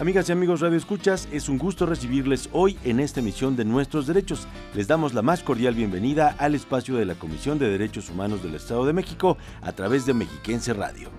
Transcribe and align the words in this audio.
Amigas 0.00 0.30
y 0.30 0.32
amigos 0.32 0.60
Radio 0.60 0.78
Escuchas, 0.78 1.28
es 1.30 1.50
un 1.50 1.58
gusto 1.58 1.84
recibirles 1.84 2.48
hoy 2.52 2.78
en 2.84 3.00
esta 3.00 3.20
emisión 3.20 3.54
de 3.54 3.66
Nuestros 3.66 4.06
Derechos. 4.06 4.48
Les 4.74 4.88
damos 4.88 5.12
la 5.12 5.20
más 5.20 5.42
cordial 5.42 5.74
bienvenida 5.74 6.34
al 6.38 6.54
espacio 6.54 6.96
de 6.96 7.04
la 7.04 7.16
Comisión 7.16 7.58
de 7.58 7.68
Derechos 7.68 8.08
Humanos 8.08 8.42
del 8.42 8.54
Estado 8.54 8.86
de 8.86 8.94
México 8.94 9.36
a 9.60 9.72
través 9.72 10.06
de 10.06 10.14
Mexiquense 10.14 10.72
Radio. 10.72 11.10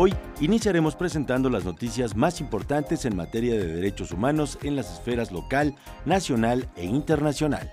Hoy 0.00 0.14
iniciaremos 0.40 0.94
presentando 0.94 1.50
las 1.50 1.64
noticias 1.64 2.14
más 2.14 2.40
importantes 2.40 3.04
en 3.04 3.16
materia 3.16 3.54
de 3.54 3.66
derechos 3.66 4.12
humanos 4.12 4.58
en 4.62 4.76
las 4.76 4.92
esferas 4.92 5.32
local, 5.32 5.74
nacional 6.04 6.68
e 6.76 6.84
internacional. 6.84 7.72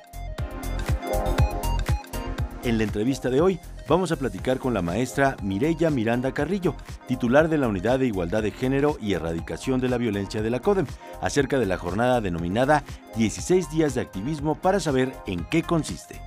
En 2.66 2.80
la 2.80 2.84
entrevista 2.84 3.30
de 3.30 3.42
hoy 3.42 3.60
vamos 3.88 4.12
a 4.12 4.16
platicar 4.16 4.58
con 4.58 4.74
la 4.74 4.82
maestra 4.82 5.38
Mireya 5.44 5.92
Miranda 5.92 6.34
Carrillo, 6.34 6.74
titular 7.08 7.48
de 7.48 7.60
la 7.60 7.68
Unidad 7.68 8.00
de 8.00 8.08
Igualdad 8.08 8.42
de 8.42 8.50
Género 8.50 8.98
y 9.00 9.14
Erradicación 9.14 9.80
de 9.80 9.88
la 9.88 10.00
Violencia 10.00 10.42
de 10.42 10.50
la 10.50 10.60
CODEM, 10.60 10.88
acerca 11.22 11.60
de 11.60 11.68
la 11.68 11.78
jornada 11.78 12.22
denominada 12.22 12.84
16 13.18 13.70
días 13.70 13.94
de 13.94 14.02
activismo 14.02 14.56
para 14.56 14.80
saber 14.80 15.14
en 15.28 15.46
qué 15.46 15.62
consiste. 15.62 16.20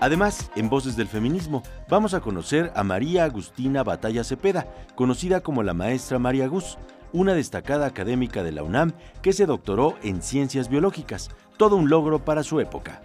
Además, 0.00 0.50
en 0.56 0.70
Voces 0.70 0.96
del 0.96 1.08
Feminismo, 1.08 1.62
vamos 1.90 2.14
a 2.14 2.20
conocer 2.20 2.72
a 2.74 2.84
María 2.84 3.24
Agustina 3.24 3.82
Batalla 3.82 4.24
Cepeda, 4.24 4.66
conocida 4.94 5.42
como 5.42 5.62
la 5.62 5.74
maestra 5.74 6.18
María 6.18 6.48
Gus, 6.48 6.78
una 7.12 7.34
destacada 7.34 7.84
académica 7.84 8.42
de 8.42 8.52
la 8.52 8.62
UNAM 8.62 8.94
que 9.20 9.34
se 9.34 9.44
doctoró 9.44 9.94
en 10.02 10.22
ciencias 10.22 10.70
biológicas, 10.70 11.28
todo 11.58 11.76
un 11.76 11.90
logro 11.90 12.24
para 12.24 12.42
su 12.42 12.60
época. 12.60 13.02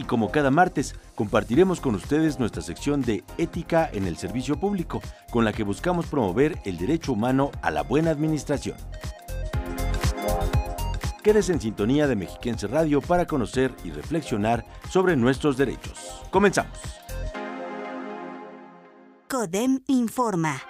Y 0.00 0.04
como 0.04 0.30
cada 0.30 0.50
martes, 0.50 0.94
compartiremos 1.14 1.80
con 1.80 1.94
ustedes 1.94 2.38
nuestra 2.38 2.62
sección 2.62 3.02
de 3.02 3.22
Ética 3.36 3.88
en 3.92 4.06
el 4.06 4.16
Servicio 4.16 4.58
Público, 4.58 5.02
con 5.30 5.44
la 5.44 5.52
que 5.52 5.62
buscamos 5.62 6.06
promover 6.06 6.58
el 6.64 6.78
derecho 6.78 7.12
humano 7.12 7.50
a 7.60 7.70
la 7.70 7.82
buena 7.82 8.10
administración. 8.10 8.76
Quedes 11.22 11.50
en 11.50 11.60
sintonía 11.60 12.06
de 12.06 12.16
Mexiquense 12.16 12.66
Radio 12.66 13.02
para 13.02 13.26
conocer 13.26 13.74
y 13.84 13.90
reflexionar 13.90 14.64
sobre 14.88 15.16
nuestros 15.16 15.58
derechos. 15.58 16.22
Comenzamos. 16.30 16.78
CODEM 19.28 19.80
informa. 19.86 20.69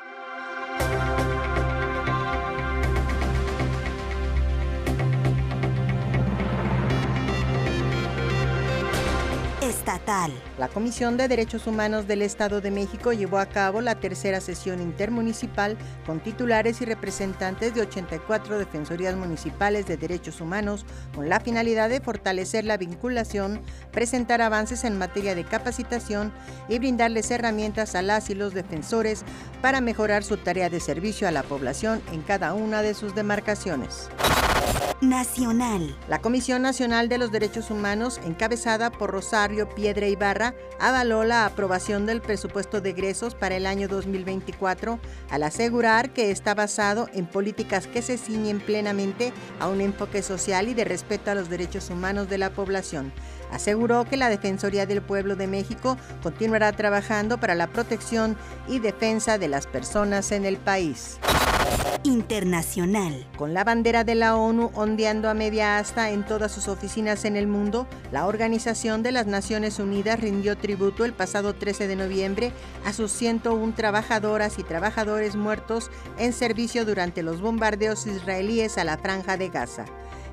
La 10.56 10.68
Comisión 10.68 11.16
de 11.16 11.26
Derechos 11.26 11.66
Humanos 11.66 12.06
del 12.06 12.22
Estado 12.22 12.60
de 12.60 12.70
México 12.70 13.12
llevó 13.12 13.38
a 13.38 13.46
cabo 13.46 13.80
la 13.80 13.96
tercera 13.96 14.40
sesión 14.40 14.80
intermunicipal 14.80 15.76
con 16.06 16.20
titulares 16.20 16.80
y 16.80 16.84
representantes 16.84 17.74
de 17.74 17.80
84 17.80 18.60
defensorías 18.60 19.16
municipales 19.16 19.86
de 19.86 19.96
derechos 19.96 20.40
humanos 20.40 20.86
con 21.12 21.28
la 21.28 21.40
finalidad 21.40 21.88
de 21.88 22.00
fortalecer 22.00 22.64
la 22.64 22.76
vinculación, 22.76 23.62
presentar 23.90 24.42
avances 24.42 24.84
en 24.84 24.96
materia 24.96 25.34
de 25.34 25.44
capacitación 25.44 26.32
y 26.68 26.78
brindarles 26.78 27.28
herramientas 27.32 27.96
a 27.96 28.02
las 28.02 28.30
y 28.30 28.36
los 28.36 28.54
defensores 28.54 29.24
para 29.60 29.80
mejorar 29.80 30.22
su 30.22 30.36
tarea 30.36 30.70
de 30.70 30.78
servicio 30.78 31.26
a 31.26 31.32
la 31.32 31.42
población 31.42 32.00
en 32.12 32.22
cada 32.22 32.54
una 32.54 32.82
de 32.82 32.94
sus 32.94 33.16
demarcaciones. 33.16 34.08
Nacional. 35.00 35.96
La 36.08 36.20
Comisión 36.20 36.60
Nacional 36.60 37.08
de 37.08 37.16
los 37.16 37.32
Derechos 37.32 37.70
Humanos, 37.70 38.20
encabezada 38.22 38.90
por 38.90 39.10
Rosario 39.10 39.66
Piedra 39.66 40.08
Ibarra, 40.08 40.54
avaló 40.78 41.24
la 41.24 41.46
aprobación 41.46 42.04
del 42.04 42.20
presupuesto 42.20 42.82
de 42.82 42.90
egresos 42.90 43.34
para 43.34 43.56
el 43.56 43.64
año 43.64 43.88
2024 43.88 44.98
al 45.30 45.42
asegurar 45.42 46.12
que 46.12 46.30
está 46.30 46.54
basado 46.54 47.08
en 47.14 47.26
políticas 47.26 47.86
que 47.86 48.02
se 48.02 48.18
ciñen 48.18 48.60
plenamente 48.60 49.32
a 49.58 49.68
un 49.68 49.80
enfoque 49.80 50.20
social 50.20 50.68
y 50.68 50.74
de 50.74 50.84
respeto 50.84 51.30
a 51.30 51.34
los 51.34 51.48
derechos 51.48 51.88
humanos 51.88 52.28
de 52.28 52.36
la 52.36 52.50
población. 52.50 53.10
Aseguró 53.52 54.04
que 54.04 54.16
la 54.16 54.28
Defensoría 54.28 54.86
del 54.86 55.02
Pueblo 55.02 55.36
de 55.36 55.46
México 55.46 55.96
continuará 56.22 56.72
trabajando 56.72 57.38
para 57.38 57.54
la 57.54 57.66
protección 57.66 58.36
y 58.68 58.78
defensa 58.78 59.38
de 59.38 59.48
las 59.48 59.66
personas 59.66 60.32
en 60.32 60.44
el 60.44 60.56
país. 60.56 61.18
Internacional. 62.02 63.26
Con 63.36 63.52
la 63.52 63.62
bandera 63.62 64.04
de 64.04 64.14
la 64.14 64.34
ONU 64.34 64.70
ondeando 64.74 65.28
a 65.28 65.34
media 65.34 65.78
asta 65.78 66.10
en 66.10 66.24
todas 66.24 66.50
sus 66.50 66.66
oficinas 66.68 67.26
en 67.26 67.36
el 67.36 67.46
mundo, 67.46 67.86
la 68.10 68.26
Organización 68.26 69.02
de 69.02 69.12
las 69.12 69.26
Naciones 69.26 69.78
Unidas 69.78 70.18
rindió 70.18 70.56
tributo 70.56 71.04
el 71.04 71.12
pasado 71.12 71.54
13 71.54 71.88
de 71.88 71.96
noviembre 71.96 72.52
a 72.86 72.94
sus 72.94 73.12
101 73.12 73.74
trabajadoras 73.74 74.58
y 74.58 74.62
trabajadores 74.62 75.36
muertos 75.36 75.90
en 76.18 76.32
servicio 76.32 76.86
durante 76.86 77.22
los 77.22 77.42
bombardeos 77.42 78.06
israelíes 78.06 78.78
a 78.78 78.84
la 78.84 78.96
franja 78.96 79.36
de 79.36 79.50
Gaza. 79.50 79.84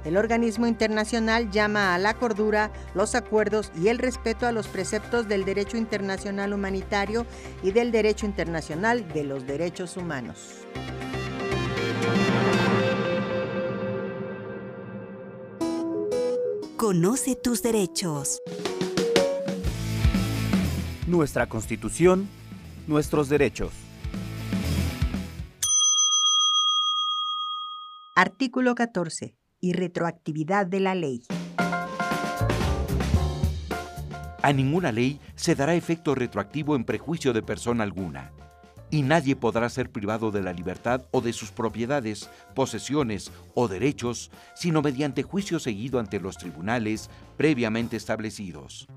El 0.08 0.16
organismo 0.16 0.68
internacional 0.68 1.52
llama 1.52 1.94
a 1.94 1.98
la 1.98 2.14
cordura, 2.14 2.72
los 2.96 3.14
acuerdos 3.14 3.74
y 3.76 3.90
el 3.90 3.98
respeto 3.98 4.48
a 4.48 4.54
los 4.54 4.70
preceptos 4.70 5.28
del 5.28 5.44
derecho 5.44 5.76
internacional 5.76 6.54
humanitario 6.54 7.26
y 7.62 7.74
del 7.74 7.92
derecho 7.92 8.26
internacional 8.26 9.06
de 9.10 9.26
los 9.26 9.46
derechos 9.46 9.98
humanos. 9.98 10.66
Conoce 16.78 17.36
tus 17.36 17.62
derechos. 17.62 18.40
Nuestra 21.06 21.50
Constitución, 21.50 22.30
nuestros 22.88 23.28
derechos. 23.28 23.74
Artículo 28.16 28.74
14. 28.74 29.47
Y 29.60 29.74
retroactividad 29.74 30.68
de 30.68 30.80
la 30.80 30.96
ley. 30.96 31.24
A 34.42 34.54
ninguna 34.54 34.92
ley 34.92 35.20
se 35.36 35.56
dará 35.56 35.76
efecto 35.76 36.16
retroactivo 36.16 36.76
en 36.76 36.86
prejuicio 36.86 37.34
de 37.34 37.42
persona 37.42 37.84
alguna 37.84 38.32
y 38.90 39.02
nadie 39.02 39.36
podrá 39.36 39.70
ser 39.70 39.92
privado 39.92 40.32
de 40.32 40.42
la 40.42 40.54
libertad 40.54 41.04
o 41.12 41.22
de 41.22 41.34
sus 41.34 41.52
propiedades, 41.52 42.30
posesiones 42.56 43.32
o 43.54 43.68
derechos, 43.68 44.32
sino 44.56 44.82
mediante 44.82 45.24
juicio 45.24 45.60
seguido 45.60 46.00
ante 46.00 46.20
los 46.20 46.38
tribunales 46.38 47.10
previamente 47.36 47.98
establecidos. 47.98 48.88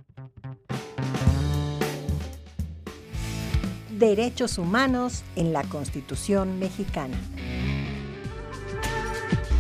Derechos 3.91 4.57
humanos 4.57 5.25
en 5.37 5.53
la 5.53 5.63
Constitución 5.65 6.59
mexicana. 6.59 7.19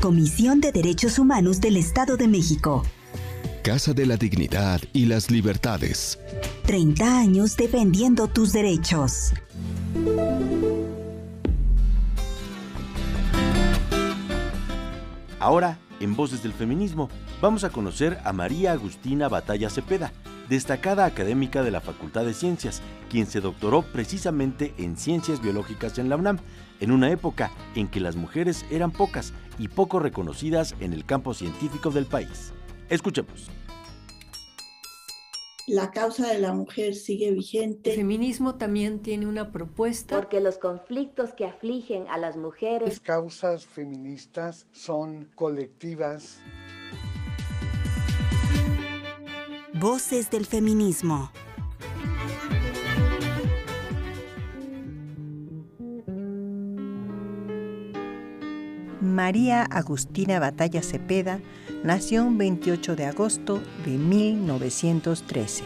Comisión 0.00 0.62
de 0.62 0.72
Derechos 0.72 1.18
Humanos 1.18 1.60
del 1.60 1.76
Estado 1.76 2.16
de 2.16 2.26
México. 2.26 2.82
Casa 3.62 3.92
de 3.92 4.06
la 4.06 4.16
Dignidad 4.16 4.80
y 4.94 5.04
las 5.04 5.30
Libertades. 5.30 6.18
30 6.64 7.18
años 7.18 7.54
defendiendo 7.54 8.26
tus 8.26 8.54
derechos. 8.54 9.34
Ahora, 15.38 15.78
en 16.00 16.16
Voces 16.16 16.42
del 16.42 16.54
Feminismo, 16.54 17.10
vamos 17.42 17.64
a 17.64 17.68
conocer 17.68 18.18
a 18.24 18.32
María 18.32 18.72
Agustina 18.72 19.28
Batalla 19.28 19.68
Cepeda, 19.68 20.14
destacada 20.50 21.06
académica 21.06 21.62
de 21.62 21.70
la 21.70 21.80
Facultad 21.80 22.26
de 22.26 22.34
Ciencias, 22.34 22.82
quien 23.08 23.26
se 23.26 23.40
doctoró 23.40 23.82
precisamente 23.82 24.74
en 24.76 24.98
Ciencias 24.98 25.40
Biológicas 25.40 25.96
en 25.98 26.10
la 26.10 26.16
UNAM, 26.16 26.38
en 26.80 26.90
una 26.90 27.10
época 27.10 27.52
en 27.74 27.88
que 27.88 28.00
las 28.00 28.16
mujeres 28.16 28.66
eran 28.70 28.90
pocas 28.90 29.32
y 29.58 29.68
poco 29.68 30.00
reconocidas 30.00 30.74
en 30.80 30.92
el 30.92 31.06
campo 31.06 31.32
científico 31.34 31.90
del 31.90 32.04
país. 32.04 32.52
Escuchemos 32.88 33.48
la 35.70 35.92
causa 35.92 36.26
de 36.32 36.40
la 36.40 36.52
mujer 36.52 36.96
sigue 36.96 37.30
vigente. 37.30 37.90
El 37.90 37.96
feminismo 37.96 38.56
también 38.56 39.00
tiene 39.00 39.26
una 39.26 39.52
propuesta. 39.52 40.16
Porque 40.16 40.40
los 40.40 40.58
conflictos 40.58 41.32
que 41.32 41.46
afligen 41.46 42.08
a 42.08 42.18
las 42.18 42.36
mujeres. 42.36 42.88
Las 42.88 43.00
causas 43.00 43.66
feministas 43.66 44.66
son 44.72 45.30
colectivas. 45.36 46.40
Voces 49.80 50.28
del 50.28 50.44
feminismo. 50.44 51.30
María 59.00 59.62
Agustina 59.62 60.38
Batalla 60.38 60.82
Cepeda 60.82 61.40
nació 61.82 62.26
un 62.26 62.36
28 62.36 62.94
de 62.94 63.06
agosto 63.06 63.62
de 63.86 63.92
1913. 63.92 65.64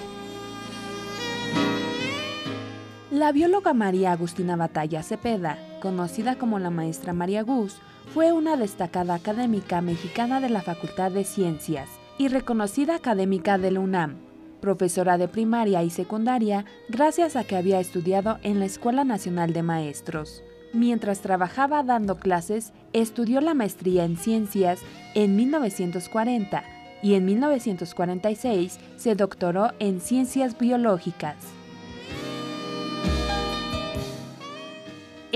La 3.11 3.33
bióloga 3.33 3.75
María 3.75 4.13
Agustina 4.13 4.55
Batalla 4.55 5.03
Cepeda, 5.03 5.59
conocida 5.83 6.39
como 6.39 6.61
la 6.61 6.71
maestra 6.71 7.13
María 7.13 7.43
Gus, 7.43 7.79
fue 8.13 8.31
una 8.31 8.57
destacada 8.57 9.15
académica 9.15 9.81
mexicana 9.81 10.41
de 10.41 10.51
la 10.51 10.63
Facultad 10.63 11.11
de 11.11 11.25
Ciencias, 11.25 11.89
y 12.19 12.29
reconocida 12.29 12.95
académica 12.95 13.59
de 13.59 13.71
la 13.71 13.81
UNAM, 13.81 14.17
profesora 14.61 15.19
de 15.19 15.29
primaria 15.29 15.83
y 15.83 15.91
secundaria 15.91 16.65
gracias 16.89 17.37
a 17.37 17.45
que 17.45 17.57
había 17.57 17.81
estudiado 17.81 18.39
en 18.43 18.61
la 18.61 18.65
Escuela 18.65 19.05
Nacional 19.05 19.53
de 19.53 19.63
Maestros. 19.63 20.43
Mientras 20.73 21.21
trabajaba 21.21 21.83
dando 21.83 22.17
clases, 22.17 22.73
estudió 22.93 23.41
la 23.41 23.55
maestría 23.55 24.05
en 24.05 24.17
ciencias 24.17 24.81
en 25.15 25.37
1940 25.37 26.65
y 27.03 27.15
en 27.15 27.25
1946 27.27 28.79
se 28.97 29.15
doctoró 29.15 29.73
en 29.79 30.01
ciencias 30.01 30.59
biológicas. 30.59 31.37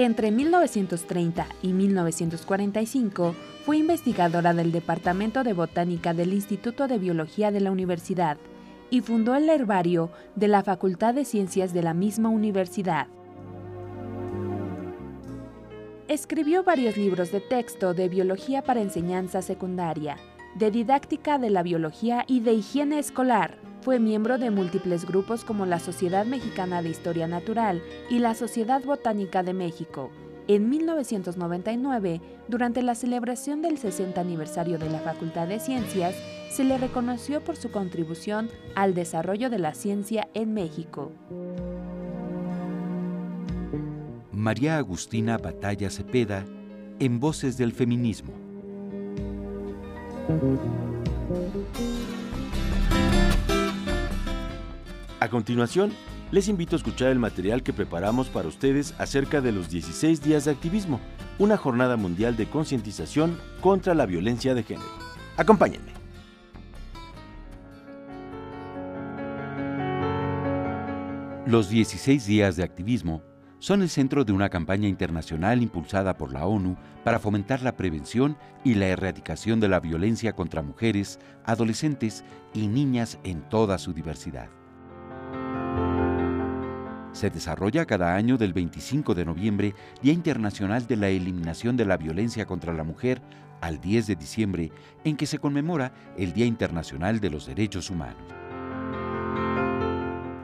Entre 0.00 0.30
1930 0.30 1.44
y 1.60 1.72
1945 1.72 3.34
fue 3.66 3.78
investigadora 3.78 4.54
del 4.54 4.70
Departamento 4.70 5.42
de 5.42 5.54
Botánica 5.54 6.14
del 6.14 6.34
Instituto 6.34 6.86
de 6.86 6.98
Biología 6.98 7.50
de 7.50 7.58
la 7.58 7.72
Universidad 7.72 8.36
y 8.90 9.00
fundó 9.00 9.34
el 9.34 9.48
herbario 9.48 10.12
de 10.36 10.46
la 10.46 10.62
Facultad 10.62 11.14
de 11.14 11.24
Ciencias 11.24 11.74
de 11.74 11.82
la 11.82 11.94
misma 11.94 12.28
universidad. 12.28 13.08
Escribió 16.06 16.62
varios 16.62 16.96
libros 16.96 17.32
de 17.32 17.40
texto 17.40 17.92
de 17.92 18.08
biología 18.08 18.62
para 18.62 18.80
enseñanza 18.80 19.42
secundaria, 19.42 20.16
de 20.54 20.70
didáctica 20.70 21.38
de 21.38 21.50
la 21.50 21.64
biología 21.64 22.22
y 22.28 22.38
de 22.38 22.52
higiene 22.52 23.00
escolar. 23.00 23.67
Fue 23.80 24.00
miembro 24.00 24.38
de 24.38 24.50
múltiples 24.50 25.06
grupos 25.06 25.44
como 25.44 25.64
la 25.64 25.78
Sociedad 25.78 26.26
Mexicana 26.26 26.82
de 26.82 26.90
Historia 26.90 27.28
Natural 27.28 27.82
y 28.10 28.18
la 28.18 28.34
Sociedad 28.34 28.82
Botánica 28.82 29.42
de 29.42 29.54
México. 29.54 30.10
En 30.48 30.68
1999, 30.68 32.20
durante 32.48 32.82
la 32.82 32.94
celebración 32.94 33.62
del 33.62 33.78
60 33.78 34.20
aniversario 34.20 34.78
de 34.78 34.90
la 34.90 34.98
Facultad 34.98 35.46
de 35.46 35.60
Ciencias, 35.60 36.14
se 36.50 36.64
le 36.64 36.78
reconoció 36.78 37.44
por 37.44 37.56
su 37.56 37.70
contribución 37.70 38.50
al 38.74 38.94
desarrollo 38.94 39.50
de 39.50 39.58
la 39.58 39.74
ciencia 39.74 40.28
en 40.34 40.54
México. 40.54 41.12
María 44.32 44.78
Agustina 44.78 45.36
Batalla 45.36 45.90
Cepeda 45.90 46.44
en 46.98 47.20
Voces 47.20 47.58
del 47.58 47.72
Feminismo. 47.72 48.32
A 55.20 55.28
continuación, 55.28 55.92
les 56.30 56.48
invito 56.48 56.76
a 56.76 56.78
escuchar 56.78 57.08
el 57.08 57.18
material 57.18 57.64
que 57.64 57.72
preparamos 57.72 58.28
para 58.28 58.46
ustedes 58.46 58.94
acerca 58.98 59.40
de 59.40 59.50
los 59.50 59.68
16 59.68 60.22
días 60.22 60.44
de 60.44 60.52
activismo, 60.52 61.00
una 61.40 61.56
jornada 61.56 61.96
mundial 61.96 62.36
de 62.36 62.48
concientización 62.48 63.36
contra 63.60 63.94
la 63.94 64.06
violencia 64.06 64.54
de 64.54 64.62
género. 64.62 64.88
Acompáñenme. 65.36 65.92
Los 71.46 71.68
16 71.68 72.24
días 72.24 72.54
de 72.54 72.62
activismo 72.62 73.22
son 73.58 73.82
el 73.82 73.88
centro 73.88 74.24
de 74.24 74.32
una 74.32 74.50
campaña 74.50 74.86
internacional 74.86 75.62
impulsada 75.62 76.16
por 76.16 76.32
la 76.32 76.46
ONU 76.46 76.76
para 77.02 77.18
fomentar 77.18 77.62
la 77.62 77.76
prevención 77.76 78.36
y 78.62 78.74
la 78.74 78.86
erradicación 78.86 79.58
de 79.58 79.66
la 79.66 79.80
violencia 79.80 80.34
contra 80.34 80.62
mujeres, 80.62 81.18
adolescentes 81.44 82.22
y 82.54 82.68
niñas 82.68 83.18
en 83.24 83.40
toda 83.48 83.78
su 83.78 83.92
diversidad. 83.92 84.48
Se 87.12 87.30
desarrolla 87.30 87.86
cada 87.86 88.14
año 88.14 88.36
del 88.36 88.52
25 88.52 89.14
de 89.14 89.24
noviembre, 89.24 89.74
Día 90.02 90.12
Internacional 90.12 90.86
de 90.86 90.96
la 90.96 91.08
Eliminación 91.08 91.76
de 91.76 91.84
la 91.84 91.96
Violencia 91.96 92.46
contra 92.46 92.72
la 92.72 92.84
Mujer, 92.84 93.20
al 93.60 93.80
10 93.80 94.06
de 94.06 94.16
diciembre, 94.16 94.72
en 95.04 95.16
que 95.16 95.26
se 95.26 95.38
conmemora 95.38 95.92
el 96.16 96.32
Día 96.32 96.46
Internacional 96.46 97.20
de 97.20 97.30
los 97.30 97.46
Derechos 97.46 97.90
Humanos. 97.90 98.22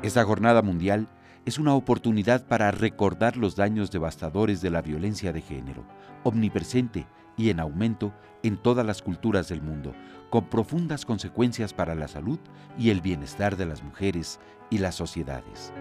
Esta 0.02 0.24
jornada 0.24 0.62
mundial 0.62 1.08
es 1.44 1.58
una 1.58 1.74
oportunidad 1.74 2.46
para 2.46 2.70
recordar 2.70 3.36
los 3.36 3.56
daños 3.56 3.90
devastadores 3.90 4.60
de 4.60 4.70
la 4.70 4.82
violencia 4.82 5.32
de 5.32 5.42
género, 5.42 5.84
omnipresente 6.24 7.06
y 7.36 7.50
en 7.50 7.60
aumento 7.60 8.12
en 8.42 8.56
todas 8.56 8.84
las 8.84 9.02
culturas 9.02 9.48
del 9.48 9.62
mundo, 9.62 9.94
con 10.30 10.48
profundas 10.48 11.04
consecuencias 11.04 11.72
para 11.72 11.94
la 11.94 12.08
salud 12.08 12.38
y 12.78 12.90
el 12.90 13.00
bienestar 13.00 13.56
de 13.56 13.66
las 13.66 13.82
mujeres 13.82 14.40
y 14.70 14.78
las 14.78 14.94
sociedades. 14.94 15.72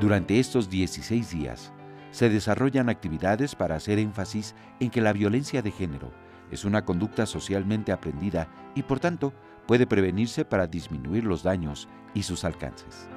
Durante 0.00 0.40
estos 0.40 0.70
16 0.70 1.30
días, 1.30 1.74
se 2.10 2.30
desarrollan 2.30 2.88
actividades 2.88 3.54
para 3.54 3.74
hacer 3.76 3.98
énfasis 3.98 4.54
en 4.80 4.88
que 4.88 5.02
la 5.02 5.12
violencia 5.12 5.60
de 5.60 5.70
género 5.70 6.10
es 6.50 6.64
una 6.64 6.86
conducta 6.86 7.26
socialmente 7.26 7.92
aprendida 7.92 8.48
y 8.74 8.82
por 8.82 8.98
tanto 8.98 9.34
puede 9.66 9.86
prevenirse 9.86 10.46
para 10.46 10.66
disminuir 10.66 11.24
los 11.24 11.42
daños 11.42 11.86
y 12.14 12.22
sus 12.22 12.44
alcances. 12.44 13.08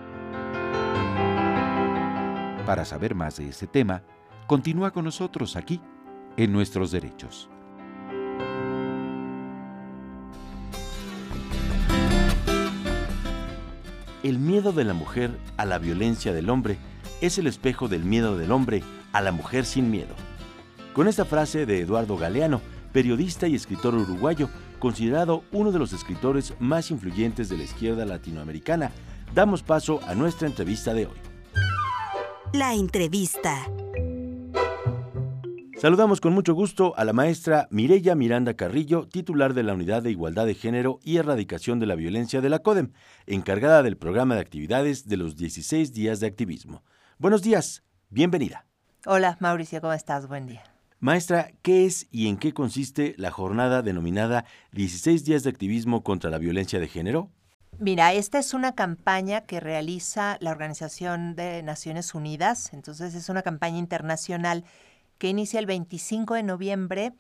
Para 2.66 2.84
saber 2.84 3.16
más 3.16 3.38
de 3.38 3.48
este 3.48 3.66
tema, 3.66 4.04
continúa 4.46 4.92
con 4.92 5.06
nosotros 5.06 5.56
aquí, 5.56 5.80
en 6.36 6.52
Nuestros 6.52 6.92
Derechos. 6.92 7.50
El 14.24 14.40
miedo 14.40 14.72
de 14.72 14.86
la 14.86 14.94
mujer 14.94 15.38
a 15.58 15.66
la 15.66 15.78
violencia 15.78 16.32
del 16.32 16.50
hombre 16.50 16.78
es 17.20 17.38
el 17.38 17.46
espejo 17.46 17.90
del 17.90 18.06
miedo 18.06 18.38
del 18.38 18.54
hombre 18.54 18.82
a 19.12 19.20
la 19.20 19.34
mujer 19.34 19.66
sin 19.66 19.92
miedo. 19.92 20.16
Con 20.94 21.10
esta 21.10 21.26
frase 21.26 21.66
de 21.66 21.82
Eduardo 21.82 22.16
Galeano, 22.16 22.62
periodista 22.94 23.48
y 23.48 23.56
escritor 23.56 23.96
uruguayo, 23.96 24.50
considerado 24.80 25.44
uno 25.52 25.74
de 25.74 25.80
los 25.80 25.92
escritores 25.92 26.54
más 26.60 26.90
influyentes 26.90 27.50
de 27.50 27.58
la 27.58 27.64
izquierda 27.64 28.06
latinoamericana, 28.06 28.92
damos 29.36 29.62
paso 29.62 30.00
a 30.08 30.16
nuestra 30.16 30.48
entrevista 30.48 30.94
de 30.94 31.08
hoy. 31.08 31.18
La 32.54 32.76
entrevista. 32.76 33.68
Saludamos 35.84 36.22
con 36.22 36.32
mucho 36.32 36.54
gusto 36.54 36.94
a 36.96 37.04
la 37.04 37.12
maestra 37.12 37.68
Mireya 37.70 38.16
Miranda 38.16 38.54
Carrillo, 38.54 39.06
titular 39.06 39.54
de 39.54 39.64
la 39.64 39.74
Unidad 39.74 40.02
de 40.02 40.12
Igualdad 40.12 40.46
de 40.46 40.56
Género 40.56 41.02
y 41.04 41.18
Erradicación 41.18 41.82
de 41.82 41.86
la 41.88 41.96
Violencia 41.96 42.40
de 42.40 42.48
la 42.48 42.60
CODEM, 42.60 42.94
encargada 43.28 43.84
del 43.84 43.98
programa 43.98 44.36
de 44.36 44.40
actividades 44.40 45.10
de 45.10 45.18
los 45.18 45.36
16 45.36 45.92
días 45.92 46.22
de 46.22 46.28
activismo. 46.28 46.86
Buenos 47.18 47.42
días, 47.42 47.84
bienvenida. 48.10 48.66
Hola 49.06 49.36
Mauricio, 49.42 49.82
¿cómo 49.82 49.92
estás? 49.92 50.26
Buen 50.30 50.48
día. 50.48 50.64
Maestra, 51.02 51.52
¿qué 51.62 51.86
es 51.86 52.08
y 52.12 52.30
en 52.30 52.38
qué 52.38 52.54
consiste 52.54 53.14
la 53.18 53.32
jornada 53.32 53.82
denominada 53.82 54.46
16 54.72 55.26
días 55.26 55.44
de 55.44 55.50
activismo 55.50 56.02
contra 56.02 56.30
la 56.30 56.38
violencia 56.38 56.80
de 56.80 56.88
género? 56.88 57.30
Mira, 57.78 58.14
esta 58.14 58.40
es 58.40 58.54
una 58.54 58.74
campaña 58.74 59.42
que 59.42 59.60
realiza 59.60 60.38
la 60.40 60.52
Organización 60.52 61.36
de 61.36 61.62
Naciones 61.62 62.16
Unidas, 62.16 62.72
entonces 62.72 63.16
es 63.16 63.28
una 63.28 63.42
campaña 63.42 63.80
internacional 63.80 64.64
que 65.18 65.30
inicia 65.30 65.60
el 65.60 65.66
25 65.66 66.34
de 66.36 66.44
noviembre 66.44 67.14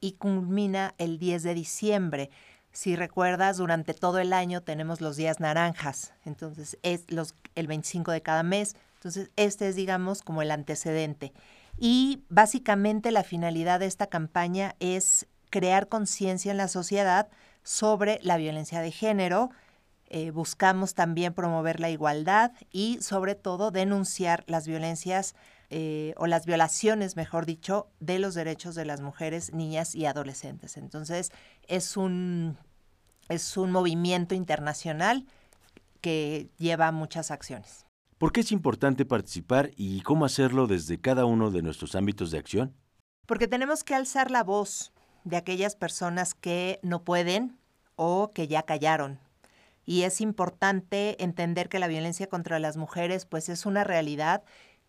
y 0.00 0.12
culmina 0.12 0.94
el 0.98 1.18
10 1.18 1.42
de 1.42 1.54
diciembre. 1.54 2.30
Si 2.72 2.94
recuerdas, 2.94 3.56
durante 3.56 3.94
todo 3.94 4.18
el 4.18 4.32
año 4.32 4.62
tenemos 4.62 5.00
los 5.00 5.16
días 5.16 5.40
naranjas, 5.40 6.12
entonces 6.24 6.78
es 6.82 7.10
los, 7.10 7.34
el 7.54 7.66
25 7.66 8.12
de 8.12 8.22
cada 8.22 8.42
mes, 8.42 8.76
entonces 8.94 9.30
este 9.36 9.68
es, 9.68 9.76
digamos, 9.76 10.22
como 10.22 10.42
el 10.42 10.50
antecedente. 10.50 11.32
Y 11.78 12.22
básicamente 12.28 13.10
la 13.10 13.24
finalidad 13.24 13.80
de 13.80 13.86
esta 13.86 14.06
campaña 14.06 14.74
es 14.80 15.26
crear 15.50 15.88
conciencia 15.88 16.50
en 16.50 16.56
la 16.56 16.68
sociedad 16.68 17.28
sobre 17.62 18.20
la 18.22 18.36
violencia 18.36 18.80
de 18.80 18.90
género, 18.90 19.50
eh, 20.10 20.30
buscamos 20.30 20.94
también 20.94 21.34
promover 21.34 21.80
la 21.80 21.90
igualdad 21.90 22.52
y 22.72 22.98
sobre 23.02 23.34
todo 23.34 23.70
denunciar 23.70 24.42
las 24.46 24.66
violencias 24.66 25.34
eh, 25.70 26.14
o 26.16 26.26
las 26.26 26.46
violaciones, 26.46 27.16
mejor 27.16 27.44
dicho, 27.44 27.88
de 28.00 28.18
los 28.18 28.34
derechos 28.34 28.74
de 28.74 28.84
las 28.84 29.00
mujeres, 29.00 29.52
niñas 29.52 29.94
y 29.94 30.06
adolescentes. 30.06 30.76
Entonces, 30.76 31.30
es 31.66 31.96
un, 31.96 32.56
es 33.28 33.56
un 33.56 33.70
movimiento 33.70 34.34
internacional 34.34 35.26
que 36.00 36.48
lleva 36.56 36.90
muchas 36.92 37.30
acciones. 37.30 37.84
¿Por 38.18 38.32
qué 38.32 38.40
es 38.40 38.50
importante 38.50 39.04
participar 39.04 39.70
y 39.76 40.00
cómo 40.00 40.24
hacerlo 40.24 40.66
desde 40.66 41.00
cada 41.00 41.24
uno 41.24 41.50
de 41.50 41.62
nuestros 41.62 41.94
ámbitos 41.94 42.30
de 42.30 42.38
acción? 42.38 42.74
Porque 43.26 43.46
tenemos 43.46 43.84
que 43.84 43.94
alzar 43.94 44.30
la 44.30 44.42
voz 44.42 44.92
de 45.24 45.36
aquellas 45.36 45.76
personas 45.76 46.34
que 46.34 46.80
no 46.82 47.04
pueden 47.04 47.58
o 47.94 48.32
que 48.32 48.48
ya 48.48 48.62
callaron. 48.62 49.20
Y 49.84 50.02
es 50.02 50.20
importante 50.20 51.22
entender 51.22 51.68
que 51.68 51.78
la 51.78 51.88
violencia 51.88 52.26
contra 52.26 52.58
las 52.58 52.76
mujeres 52.76 53.24
pues 53.24 53.48
es 53.48 53.66
una 53.66 53.84
realidad 53.84 54.42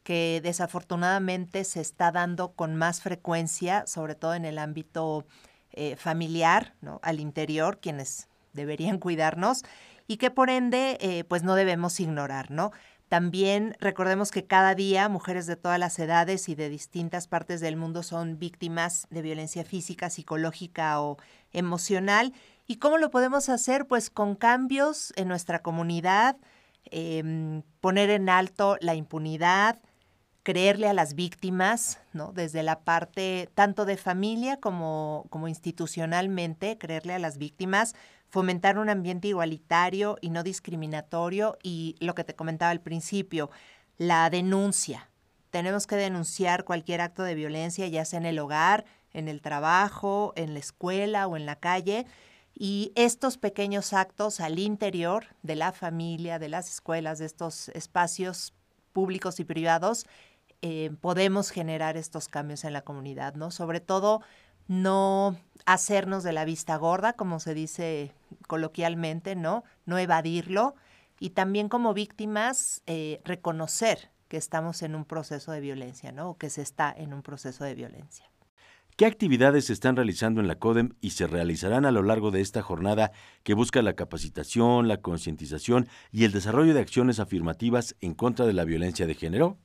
que 0.04 0.40
desafortunadamente 0.44 1.64
se 1.64 1.82
está 1.82 2.12
dando 2.12 2.54
con 2.54 2.76
más 2.76 3.02
frecuencia, 3.02 3.86
sobre 3.88 4.16
todo 4.16 4.34
en 4.34 4.46
el 4.46 4.58
ámbito 4.58 5.26
eh, 5.72 5.96
familiar, 5.96 6.74
¿no? 6.82 7.00
al 7.04 7.20
interior, 7.20 7.80
quienes 7.80 8.28
deberían 8.54 8.98
cuidarnos, 9.00 9.64
y 10.08 10.18
que 10.18 10.32
por 10.32 10.50
ende, 10.50 10.98
eh, 11.02 11.24
pues 11.26 11.44
no 11.44 11.56
debemos 11.56 12.00
ignorar, 12.00 12.50
¿no? 12.50 12.72
También 13.10 13.76
recordemos 13.80 14.30
que 14.30 14.46
cada 14.46 14.76
día 14.76 15.10
mujeres 15.10 15.48
de 15.48 15.56
todas 15.56 15.80
las 15.80 15.98
edades 15.98 16.48
y 16.48 16.54
de 16.54 16.70
distintas 16.70 17.28
partes 17.28 17.60
del 17.60 17.76
mundo 17.76 18.04
son 18.04 18.38
víctimas 18.38 19.08
de 19.10 19.24
violencia 19.24 19.64
física, 19.64 20.12
psicológica 20.12 21.02
o 21.02 21.18
emocional. 21.52 22.34
¿Y 22.68 22.76
cómo 22.76 23.00
lo 23.00 23.10
podemos 23.10 23.50
hacer? 23.50 23.88
Pues 23.88 24.12
con 24.12 24.36
cambios 24.36 25.12
en 25.16 25.28
nuestra 25.28 25.64
comunidad, 25.64 26.38
em, 26.86 27.64
poner 27.82 28.12
en 28.12 28.30
alto 28.30 28.78
la 28.80 28.94
impunidad, 28.94 29.80
creerle 30.50 30.88
a 30.88 30.94
las 30.94 31.14
víctimas, 31.14 32.00
¿no? 32.12 32.32
Desde 32.34 32.64
la 32.64 32.80
parte 32.80 33.52
tanto 33.54 33.86
de 33.86 33.98
familia 33.98 34.58
como, 34.58 35.28
como 35.30 35.48
institucionalmente, 35.48 36.80
creerle 36.80 37.14
a 37.14 37.20
las 37.20 37.38
víctimas, 37.38 37.94
fomentar 38.30 38.80
un 38.80 38.90
ambiente 38.90 39.28
igualitario 39.28 40.18
y 40.22 40.32
no 40.32 40.42
discriminatorio 40.42 41.56
y 41.62 41.98
lo 42.00 42.16
que 42.16 42.24
te 42.24 42.34
comentaba 42.34 42.72
al 42.72 42.82
principio, 42.82 43.52
la 44.00 44.28
denuncia. 44.32 45.12
Tenemos 45.52 45.86
que 45.86 45.98
denunciar 45.98 46.64
cualquier 46.64 47.02
acto 47.02 47.22
de 47.22 47.36
violencia, 47.36 47.88
ya 47.88 48.04
sea 48.04 48.18
en 48.18 48.26
el 48.26 48.40
hogar, 48.40 48.86
en 49.14 49.28
el 49.28 49.42
trabajo, 49.44 50.34
en 50.36 50.56
la 50.56 50.60
escuela 50.62 51.28
o 51.28 51.38
en 51.38 51.46
la 51.46 51.58
calle. 51.58 52.08
Y 52.56 52.92
estos 52.96 53.38
pequeños 53.38 53.94
actos 53.94 54.40
al 54.40 54.58
interior 54.58 55.28
de 55.44 55.56
la 55.56 55.74
familia, 55.74 56.40
de 56.40 56.50
las 56.50 56.72
escuelas, 56.72 57.20
de 57.20 57.28
estos 57.28 57.70
espacios 57.70 58.56
públicos 58.94 59.40
y 59.40 59.46
privados, 59.46 60.08
eh, 60.62 60.92
podemos 61.02 61.52
generar 61.52 61.98
estos 61.98 62.28
cambios 62.28 62.64
en 62.64 62.74
la 62.74 62.82
comunidad, 62.82 63.36
¿no? 63.36 63.52
Sobre 63.52 63.80
todo 63.80 64.22
no 64.68 65.38
hacernos 65.66 66.24
de 66.24 66.34
la 66.34 66.46
vista 66.46 66.76
gorda, 66.78 67.14
como 67.14 67.40
se 67.40 67.54
dice 67.54 68.14
coloquialmente, 68.48 69.36
¿no? 69.36 69.64
No 69.86 69.98
evadirlo 69.98 70.76
y 71.20 71.32
también 71.32 71.70
como 71.70 71.94
víctimas 71.94 72.82
eh, 72.86 73.22
reconocer 73.26 74.12
que 74.28 74.38
estamos 74.38 74.84
en 74.84 74.96
un 74.96 75.06
proceso 75.06 75.52
de 75.52 75.60
violencia, 75.60 76.12
¿no? 76.12 76.30
O 76.30 76.38
que 76.38 76.50
se 76.50 76.62
está 76.62 76.94
en 76.96 77.14
un 77.14 77.24
proceso 77.24 77.64
de 77.64 77.74
violencia. 77.74 78.30
¿Qué 78.96 79.06
actividades 79.06 79.66
se 79.66 79.74
están 79.74 79.96
realizando 79.96 80.42
en 80.42 80.48
la 80.48 80.60
CODEM 80.60 80.94
y 81.00 81.12
se 81.12 81.26
realizarán 81.26 81.86
a 81.86 81.92
lo 81.92 82.04
largo 82.04 82.32
de 82.32 82.42
esta 82.42 82.62
jornada 82.62 83.12
que 83.44 83.54
busca 83.54 83.82
la 83.82 83.94
capacitación, 83.94 84.90
la 84.90 84.98
concientización 84.98 85.88
y 86.12 86.26
el 86.26 86.34
desarrollo 86.34 86.74
de 86.74 86.82
acciones 86.82 87.20
afirmativas 87.20 87.96
en 88.02 88.14
contra 88.14 88.46
de 88.46 88.54
la 88.54 88.66
violencia 88.66 89.08
de 89.08 89.16
género? 89.16 89.58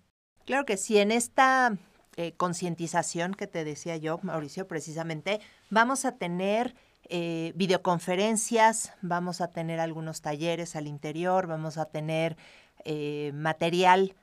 Claro 0.44 0.66
que 0.66 0.76
sí, 0.76 0.98
en 0.98 1.10
esta 1.10 1.76
eh, 2.16 2.32
concientización 2.36 3.34
que 3.34 3.46
te 3.46 3.64
decía 3.64 3.96
yo, 3.96 4.18
Mauricio, 4.22 4.68
precisamente, 4.68 5.40
vamos 5.70 6.04
a 6.04 6.12
tener 6.12 6.74
eh, 7.08 7.52
videoconferencias, 7.54 8.92
vamos 9.02 9.40
a 9.40 9.48
tener 9.52 9.80
algunos 9.80 10.20
talleres 10.20 10.76
al 10.76 10.86
interior, 10.86 11.46
vamos 11.46 11.78
a 11.78 11.86
tener 11.86 12.36
eh, 12.84 13.32
material 13.34 14.14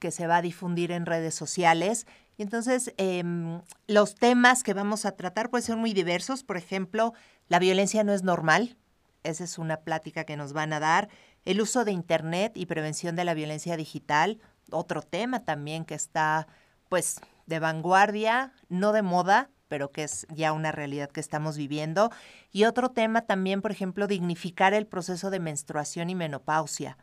que 0.00 0.10
se 0.10 0.26
va 0.26 0.38
a 0.38 0.42
difundir 0.42 0.90
en 0.90 1.06
redes 1.06 1.34
sociales. 1.34 2.06
Y 2.36 2.42
entonces, 2.42 2.92
em, 2.96 3.60
los 3.86 4.14
temas 4.14 4.62
que 4.62 4.74
vamos 4.74 5.04
a 5.04 5.12
tratar 5.12 5.50
pueden 5.50 5.66
ser 5.66 5.76
muy 5.76 5.92
diversos. 5.92 6.42
Por 6.42 6.56
ejemplo, 6.56 7.12
la 7.48 7.58
violencia 7.58 8.02
no 8.02 8.12
es 8.12 8.22
normal. 8.22 8.76
Esa 9.22 9.44
es 9.44 9.58
una 9.58 9.78
plática 9.78 10.24
que 10.24 10.36
nos 10.36 10.52
van 10.52 10.72
a 10.72 10.80
dar. 10.80 11.08
El 11.44 11.60
uso 11.60 11.84
de 11.84 11.92
Internet 11.92 12.52
y 12.54 12.66
prevención 12.66 13.16
de 13.16 13.24
la 13.24 13.34
violencia 13.34 13.76
digital, 13.76 14.40
otro 14.72 15.02
tema 15.02 15.44
también 15.44 15.84
que 15.84 15.94
está 15.94 16.46
pues 16.88 17.20
de 17.46 17.58
vanguardia, 17.58 18.52
no 18.68 18.92
de 18.92 19.02
moda, 19.02 19.50
pero 19.68 19.92
que 19.92 20.02
es 20.02 20.26
ya 20.30 20.52
una 20.52 20.72
realidad 20.72 21.10
que 21.10 21.20
estamos 21.20 21.56
viviendo. 21.56 22.10
Y 22.50 22.64
otro 22.64 22.90
tema 22.90 23.22
también, 23.22 23.62
por 23.62 23.70
ejemplo, 23.70 24.06
dignificar 24.06 24.74
el 24.74 24.86
proceso 24.86 25.30
de 25.30 25.40
menstruación 25.40 26.10
y 26.10 26.14
menopausia. 26.14 26.98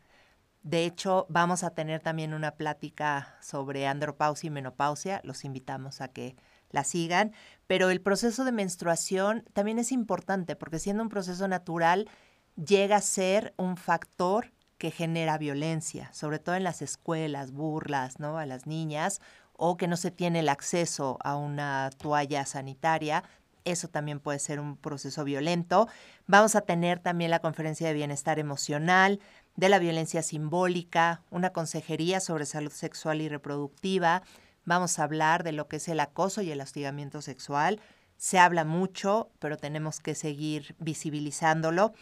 De 0.64 0.86
hecho, 0.86 1.26
vamos 1.30 1.64
a 1.64 1.70
tener 1.70 2.02
también 2.02 2.34
una 2.34 2.52
plática 2.52 3.38
sobre 3.42 3.88
andropausia 3.88 4.48
y 4.48 4.52
menopausia. 4.52 5.22
Los 5.24 5.46
invitamos 5.46 6.02
a 6.02 6.10
que 6.10 6.36
la 6.70 6.84
sigan. 6.84 7.32
Pero 7.68 7.90
el 7.90 8.02
proceso 8.02 8.44
de 8.44 8.52
menstruación 8.52 9.46
también 9.54 9.80
es 9.80 9.92
importante 9.92 10.56
porque 10.56 10.80
siendo 10.80 11.04
un 11.04 11.10
proceso 11.10 11.48
natural, 11.48 12.10
llega 12.56 12.98
a 12.98 13.02
ser 13.02 13.54
un 13.58 13.78
factor 13.78 14.52
que 14.78 14.92
genera 14.92 15.38
violencia, 15.38 16.12
sobre 16.14 16.40
todo 16.40 16.56
en 16.56 16.64
las 16.64 16.82
escuelas, 16.82 17.52
burlas, 17.52 18.20
¿no? 18.20 18.38
A 18.38 18.46
las 18.46 18.68
niñas 18.68 19.22
o 19.58 19.76
que 19.76 19.88
no 19.88 19.98
se 19.98 20.12
tiene 20.12 20.40
el 20.40 20.50
acceso 20.50 21.18
a 21.24 21.36
una 21.36 21.90
toalla 21.98 22.46
sanitaria. 22.46 23.24
Eso 23.66 23.90
también 23.90 24.20
puede 24.20 24.40
ser 24.40 24.60
un 24.60 24.78
proceso 24.78 25.24
violento. 25.24 25.90
Vamos 26.28 26.56
a 26.56 26.62
tener 26.62 27.00
también 27.00 27.32
la 27.32 27.40
conferencia 27.40 27.88
de 27.88 27.94
bienestar 27.94 28.40
emocional, 28.40 29.20
de 29.56 29.70
la 29.70 29.80
violencia 29.80 30.22
simbólica, 30.22 31.24
una 31.32 31.50
consejería 31.52 32.20
sobre 32.20 32.46
salud 32.46 32.72
sexual 32.72 33.20
y 33.22 33.28
reproductiva. 33.28 34.22
Vamos 34.64 35.00
a 35.00 35.04
hablar 35.04 35.44
de 35.44 35.52
lo 35.52 35.68
que 35.68 35.78
es 35.78 35.88
el 35.88 36.00
acoso 36.00 36.42
y 36.42 36.52
el 36.52 36.62
hostigamiento 36.62 37.22
sexual. 37.22 37.82
Se 38.16 38.40
habla 38.40 38.64
mucho, 38.64 39.32
pero 39.40 39.58
tenemos 39.58 40.00
que 40.00 40.16
seguir 40.16 40.76
visibilizándolo. 40.80 41.94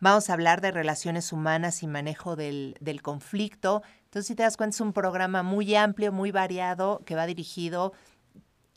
Vamos 0.00 0.28
a 0.28 0.34
hablar 0.34 0.60
de 0.60 0.70
relaciones 0.70 1.32
humanas 1.32 1.82
y 1.82 1.86
manejo 1.86 2.36
del, 2.36 2.76
del 2.80 3.00
conflicto. 3.02 3.82
Entonces, 4.04 4.26
si 4.26 4.34
te 4.34 4.42
das 4.42 4.56
cuenta, 4.56 4.74
es 4.74 4.80
un 4.80 4.92
programa 4.92 5.42
muy 5.42 5.74
amplio, 5.74 6.12
muy 6.12 6.30
variado, 6.30 7.02
que 7.06 7.14
va 7.14 7.26
dirigido 7.26 7.92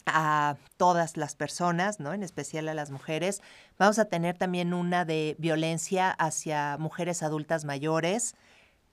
a 0.08 0.56
todas 0.78 1.18
las 1.18 1.36
personas, 1.36 2.00
¿no? 2.00 2.14
En 2.14 2.24
especial 2.24 2.70
a 2.70 2.74
las 2.74 2.92
mujeres. 2.92 3.42
Vamos 3.78 4.00
a 4.00 4.06
tener 4.06 4.38
también 4.38 4.74
una 4.74 5.06
de 5.06 5.36
violencia 5.38 6.10
hacia 6.12 6.78
mujeres 6.78 7.24
adultas 7.24 7.66
mayores, 7.66 8.36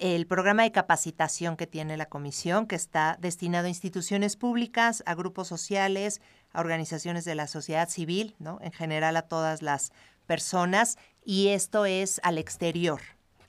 el 0.00 0.26
programa 0.26 0.64
de 0.64 0.72
capacitación 0.72 1.56
que 1.56 1.68
tiene 1.68 1.96
la 1.96 2.06
comisión, 2.06 2.66
que 2.66 2.74
está 2.74 3.16
destinado 3.20 3.66
a 3.66 3.68
instituciones 3.68 4.36
públicas, 4.36 5.04
a 5.06 5.14
grupos 5.14 5.46
sociales, 5.46 6.20
a 6.54 6.60
organizaciones 6.60 7.26
de 7.26 7.34
la 7.34 7.46
sociedad 7.46 7.88
civil, 7.90 8.34
¿no? 8.38 8.58
En 8.62 8.72
general 8.72 9.16
a 9.16 9.22
todas 9.22 9.60
las 9.60 9.92
personas 10.26 10.96
y 11.22 11.48
esto 11.48 11.84
es 11.84 12.20
al 12.22 12.38
exterior, 12.38 13.00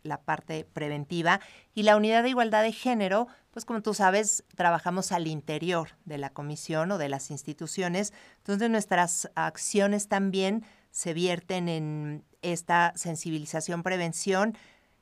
la 0.04 0.22
parte 0.22 0.68
preventiva 0.74 1.40
y 1.74 1.84
la 1.84 1.96
unidad 1.96 2.24
de 2.24 2.30
igualdad 2.30 2.64
de 2.64 2.74
género, 2.74 3.28
pues 3.52 3.64
como 3.64 3.82
tú 3.82 3.94
sabes, 3.94 4.44
trabajamos 4.56 5.12
al 5.12 5.28
interior 5.28 5.90
de 6.04 6.18
la 6.18 6.32
comisión 6.32 6.92
o 6.92 6.98
de 6.98 7.08
las 7.08 7.32
instituciones, 7.32 8.12
entonces 8.38 8.70
nuestras 8.70 9.32
acciones 9.36 10.10
también 10.10 10.66
se 10.92 11.14
vierten 11.14 11.70
en 11.70 12.26
esta 12.42 12.94
sensibilización, 12.96 13.84
prevención, 13.84 14.58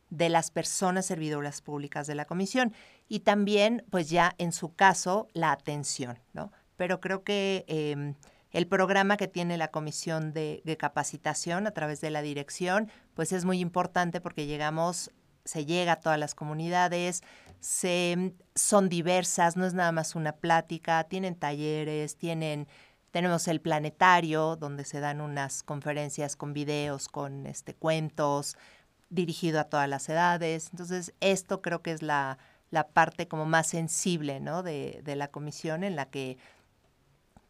de 0.09 0.29
las 0.29 0.51
personas 0.51 1.07
servidoras 1.07 1.61
públicas 1.61 2.05
de 2.05 2.13
la 2.13 2.25
comisión 2.25 2.71
y 3.09 3.21
también, 3.21 3.83
pues 3.89 4.11
ya 4.11 4.35
en 4.37 4.51
su 4.51 4.75
caso, 4.75 5.27
la 5.33 5.51
atención, 5.51 6.19
¿no? 6.33 6.51
Pero 6.77 6.99
creo 6.99 7.23
que 7.23 7.65
em, 7.67 8.15
el 8.51 8.67
programa 8.67 9.17
que 9.17 9.27
tiene 9.27 9.57
la 9.57 9.69
comisión 9.69 10.31
de, 10.31 10.61
capacitación 10.79 11.67
a 11.67 11.71
través 11.71 12.01
de 12.01 12.11
la 12.11 12.21
dirección, 12.21 12.89
pues 13.15 13.33
es 13.33 13.45
muy 13.45 13.59
importante 13.59 14.21
porque 14.21 14.45
llegamos, 14.45 15.11
se 15.43 15.65
llega 15.65 15.93
a 15.93 15.99
todas 15.99 16.19
las 16.19 16.35
comunidades, 16.35 17.23
se, 17.59 18.33
son 18.55 18.89
diversas, 18.89 19.57
no 19.57 19.65
es 19.65 19.73
nada 19.73 19.91
más 19.91 20.15
una 20.15 20.33
plática, 20.33 21.03
tienen 21.05 21.35
talleres, 21.35 22.15
tienen 22.15 22.67
tenemos 23.13 23.47
el 23.47 23.61
planetario, 23.61 24.55
donde 24.55 24.85
se 24.85 24.99
dan 24.99 25.21
unas 25.21 25.61
conferencias 25.61 26.35
con 26.35 26.51
videos, 26.51 27.07
con 27.07 27.45
este, 27.45 27.75
cuentos, 27.75 28.57
dirigido 29.11 29.59
a 29.59 29.65
todas 29.65 29.87
las 29.87 30.09
edades. 30.09 30.69
Entonces, 30.71 31.13
esto 31.19 31.61
creo 31.61 31.83
que 31.83 31.91
es 31.91 32.01
la, 32.01 32.39
la 32.71 32.87
parte 32.87 33.27
como 33.27 33.45
más 33.45 33.67
sensible 33.67 34.39
¿no? 34.39 34.63
de, 34.63 35.01
de, 35.03 35.15
la 35.15 35.27
comisión 35.27 35.83
en 35.83 35.95
la 35.95 36.07
que, 36.07 36.39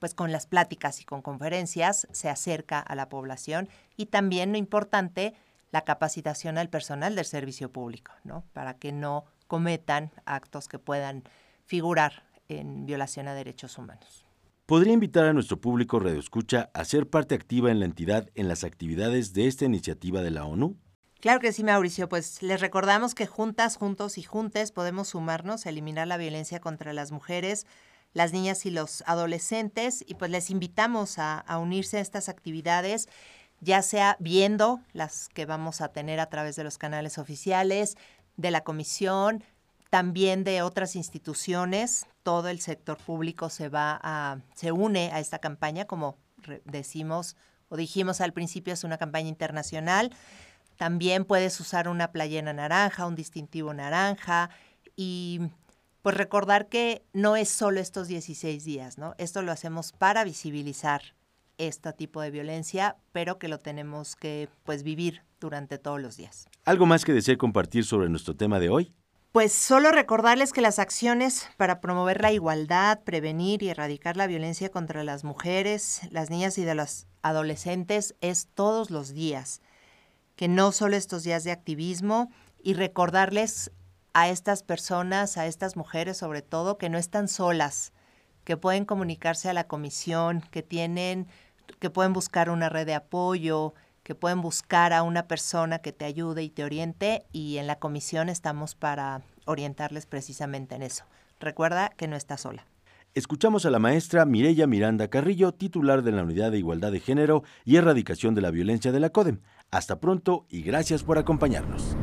pues 0.03 0.15
con 0.15 0.33
las 0.33 0.47
pláticas 0.47 0.99
y 0.99 1.05
con 1.05 1.21
conferencias, 1.21 2.09
se 2.11 2.27
acerca 2.27 2.81
a 2.81 2.93
la 2.93 3.07
población 3.07 3.69
y 3.95 4.07
también, 4.07 4.51
lo 4.51 4.57
importante, 4.57 5.33
la 5.71 5.85
capacitación 5.85 6.57
al 6.57 6.67
personal 6.67 7.15
del 7.15 7.23
servicio 7.23 7.71
público, 7.71 8.11
¿no? 8.25 8.43
Para 8.51 8.73
que 8.73 8.91
no 8.91 9.23
cometan 9.47 10.11
actos 10.25 10.67
que 10.67 10.77
puedan 10.77 11.23
figurar 11.63 12.23
en 12.49 12.85
violación 12.85 13.29
a 13.29 13.33
derechos 13.33 13.77
humanos. 13.77 14.25
¿Podría 14.65 14.91
invitar 14.91 15.23
a 15.23 15.31
nuestro 15.31 15.61
público 15.61 16.05
Escucha 16.05 16.69
a 16.73 16.83
ser 16.83 17.09
parte 17.09 17.33
activa 17.33 17.71
en 17.71 17.79
la 17.79 17.85
entidad 17.85 18.29
en 18.35 18.49
las 18.49 18.65
actividades 18.65 19.31
de 19.31 19.47
esta 19.47 19.63
iniciativa 19.63 20.21
de 20.21 20.31
la 20.31 20.43
ONU? 20.43 20.75
Claro 21.21 21.39
que 21.39 21.53
sí, 21.53 21.63
Mauricio. 21.63 22.09
Pues 22.09 22.43
les 22.43 22.59
recordamos 22.59 23.15
que 23.15 23.25
juntas, 23.25 23.77
juntos 23.77 24.17
y 24.17 24.23
juntes 24.23 24.73
podemos 24.73 25.07
sumarnos 25.07 25.65
a 25.65 25.69
eliminar 25.69 26.09
la 26.09 26.17
violencia 26.17 26.59
contra 26.59 26.91
las 26.91 27.13
mujeres, 27.13 27.65
las 28.13 28.31
niñas 28.31 28.65
y 28.65 28.71
los 28.71 29.03
adolescentes 29.07 30.03
y 30.07 30.15
pues 30.15 30.31
les 30.31 30.49
invitamos 30.49 31.17
a, 31.17 31.43
unirse 31.59 31.97
a 31.97 32.01
estas 32.01 32.29
actividades 32.29 33.09
ya 33.59 33.81
sea 33.81 34.17
viendo 34.19 34.81
las 34.91 35.29
que 35.29 35.45
vamos 35.45 35.81
a 35.81 35.87
tener 35.87 36.19
a 36.19 36.25
través 36.25 36.57
de 36.57 36.65
los 36.65 36.77
canales 36.77 37.17
oficiales, 37.17 37.95
de 38.35 38.51
la 38.51 38.61
comisión, 38.61 39.43
también 39.89 40.43
de 40.43 40.61
otras 40.63 40.97
instituciones, 40.97 42.05
todo 42.23 42.49
el 42.49 42.59
sector 42.59 42.97
público 42.97 43.49
se 43.49 43.69
va 43.69 43.99
a, 44.03 44.39
se 44.53 44.73
une 44.73 45.11
a 45.13 45.19
esta 45.19 45.39
campaña, 45.39 45.85
como 45.85 46.17
decimos 46.65 47.37
o 47.69 47.77
dijimos 47.77 48.19
al 48.19 48.33
principio, 48.33 48.73
es 48.73 48.83
una 48.83 48.97
campaña 48.97 49.29
internacional. 49.29 50.11
También 50.77 51.23
puedes 51.23 51.57
usar 51.59 51.87
una 51.87 52.11
playera 52.11 52.51
naranja, 52.51 53.05
un 53.05 53.15
distintivo 53.15 53.73
naranja 53.73 54.49
y 54.97 55.39
pues 56.03 56.17
recordar 56.17 56.67
que 56.67 57.01
no 57.13 57.35
es 57.37 57.49
solo 57.49 57.79
estos 57.79 58.07
16 58.09 58.63
días, 58.65 58.97
¿no? 58.97 59.15
Esto 59.17 59.41
lo 59.41 59.53
hacemos 59.53 59.93
para 59.93 60.25
visibilizar 60.25 61.01
este 61.57 61.93
tipo 61.93 62.21
de 62.21 62.29
violencia, 62.29 62.97
pero 63.13 63.39
que 63.39 63.47
lo 63.47 63.57
tenemos 63.57 64.17
que 64.17 64.49
pues 64.63 64.83
vivir 64.83 65.23
durante 65.39 65.77
todos 65.77 66.01
los 66.01 66.17
días. 66.17 66.47
¿Algo 66.65 66.85
más 66.85 67.05
que 67.05 67.13
desee 67.13 67.37
compartir 67.37 67.85
sobre 67.85 68.09
nuestro 68.09 68.35
tema 68.35 68.59
de 68.59 68.69
hoy? 68.69 68.93
Pues 69.31 69.53
solo 69.53 69.91
recordarles 69.91 70.51
que 70.51 70.61
las 70.61 70.77
acciones 70.77 71.49
para 71.57 71.79
promover 71.79 72.21
la 72.21 72.33
igualdad, 72.33 73.01
prevenir 73.03 73.63
y 73.63 73.69
erradicar 73.69 74.17
la 74.17 74.27
violencia 74.27 74.69
contra 74.69 75.05
las 75.05 75.23
mujeres, 75.23 76.01
las 76.11 76.29
niñas 76.29 76.57
y 76.57 76.65
de 76.65 76.75
los 76.75 77.07
adolescentes 77.21 78.13
es 78.19 78.49
todos 78.53 78.91
los 78.91 79.13
días, 79.13 79.61
que 80.35 80.49
no 80.49 80.73
solo 80.73 80.97
estos 80.97 81.23
días 81.23 81.45
de 81.45 81.51
activismo 81.51 82.29
y 82.61 82.73
recordarles 82.73 83.71
a 84.13 84.29
estas 84.29 84.63
personas, 84.63 85.37
a 85.37 85.47
estas 85.47 85.75
mujeres 85.75 86.17
sobre 86.17 86.41
todo, 86.41 86.77
que 86.77 86.89
no 86.89 86.97
están 86.97 87.27
solas, 87.27 87.93
que 88.43 88.57
pueden 88.57 88.85
comunicarse 88.85 89.49
a 89.49 89.53
la 89.53 89.67
comisión, 89.67 90.41
que 90.51 90.63
tienen, 90.63 91.27
que 91.79 91.89
pueden 91.89 92.13
buscar 92.13 92.49
una 92.49 92.69
red 92.69 92.85
de 92.85 92.93
apoyo, 92.93 93.73
que 94.03 94.15
pueden 94.15 94.41
buscar 94.41 94.93
a 94.93 95.01
una 95.01 95.27
persona 95.27 95.79
que 95.79 95.93
te 95.93 96.05
ayude 96.05 96.43
y 96.43 96.49
te 96.49 96.63
oriente 96.63 97.25
y 97.31 97.57
en 97.57 97.67
la 97.67 97.79
comisión 97.79 98.29
estamos 98.29 98.75
para 98.75 99.21
orientarles 99.45 100.05
precisamente 100.05 100.75
en 100.75 100.83
eso. 100.83 101.05
Recuerda 101.39 101.89
que 101.89 102.07
no 102.07 102.15
estás 102.15 102.41
sola. 102.41 102.65
Escuchamos 103.15 103.65
a 103.65 103.69
la 103.69 103.79
maestra 103.79 104.25
Mireya 104.25 104.65
Miranda 104.65 105.07
Carrillo, 105.07 105.53
titular 105.53 106.01
de 106.01 106.11
la 106.11 106.23
Unidad 106.23 106.51
de 106.51 106.57
Igualdad 106.57 106.91
de 106.91 106.99
Género 106.99 107.43
y 107.63 107.77
Erradicación 107.77 108.33
de 108.33 108.41
la 108.41 108.51
Violencia 108.51 108.91
de 108.91 108.99
la 108.99 109.11
CODEM. 109.11 109.39
Hasta 109.71 109.99
pronto 109.99 110.45
y 110.49 110.63
gracias 110.63 111.03
por 111.03 111.17
acompañarnos. 111.17 111.95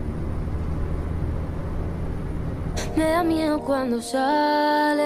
Me 2.96 3.04
da 3.04 3.22
miedo 3.22 3.60
cuando 3.60 4.00
sale, 4.02 5.02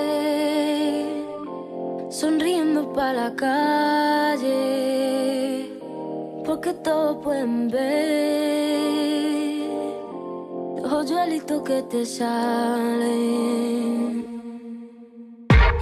sonriendo 2.11 2.93
para 2.93 3.13
la 3.13 3.35
calle 3.37 4.85
porque 6.45 6.75
todos 6.75 7.17
pueden 7.25 7.69
ver 7.69 7.85
los 10.83 10.93
hoyuelitos 10.93 11.63
que 11.63 11.83
te 11.83 12.05
salen. 12.05 13.15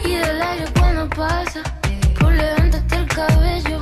Y 0.05 0.13
el 0.13 0.43
aire 0.43 0.65
cuando 0.79 1.09
pasa, 1.11 1.63
por 2.19 2.33
levantarte 2.33 2.97
el 2.97 3.07
cabello. 3.09 3.81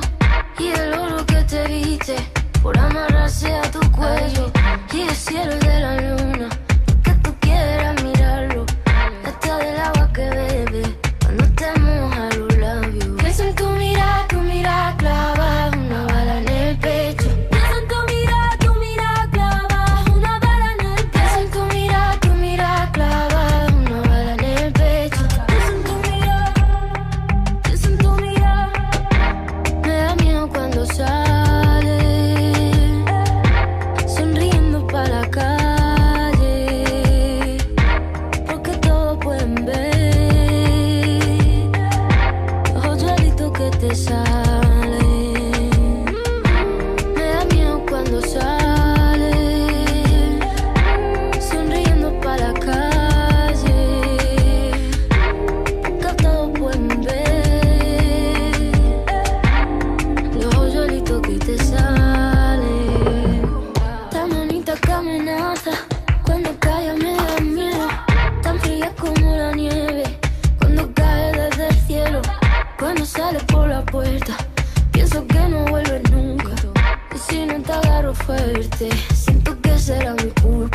Y 0.59 0.67
el 0.79 0.93
oro 0.93 1.25
que 1.25 1.41
te 1.43 1.67
viste, 1.67 2.15
por 2.61 2.77
amarrarse 2.77 3.53
a 3.53 3.61
tu 3.71 3.79
cuello. 3.91 4.51
Y 4.93 5.01
el 5.01 5.15
cielo 5.15 5.55
de 5.55 5.79
la 5.79 5.95
luna, 6.01 6.49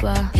toi. 0.07 0.36